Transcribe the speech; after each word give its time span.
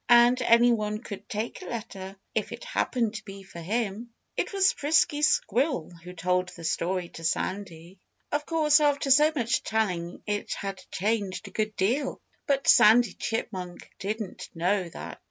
And 0.09 0.41
any 0.41 0.71
one 0.71 1.03
could 1.03 1.29
take 1.29 1.61
a 1.61 1.65
letter 1.65 2.15
if 2.33 2.51
it 2.51 2.63
happened 2.63 3.13
to 3.13 3.23
be 3.23 3.43
for 3.43 3.59
him. 3.59 4.09
It 4.35 4.51
was 4.51 4.71
Frisky 4.73 5.21
Squirrel 5.21 5.91
who 6.03 6.13
told 6.13 6.49
the 6.49 6.63
story 6.63 7.09
to 7.09 7.23
Sandy. 7.23 7.99
Of 8.31 8.47
course, 8.47 8.79
after 8.79 9.11
so 9.11 9.31
much 9.35 9.61
telling 9.61 10.23
it 10.25 10.53
had 10.53 10.81
changed 10.91 11.47
a 11.49 11.51
good 11.51 11.75
deal. 11.75 12.19
But 12.47 12.67
Sandy 12.67 13.13
Chipmunk 13.13 13.91
didn't 13.99 14.49
know 14.55 14.89
that. 14.89 15.19